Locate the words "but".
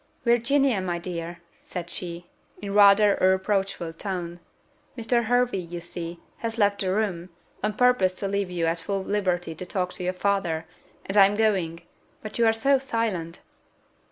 12.23-12.39